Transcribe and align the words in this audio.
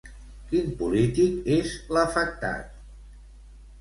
Quin 0.53 0.71
polític 0.79 1.51
és 1.57 1.75
l'afectat? 1.97 2.73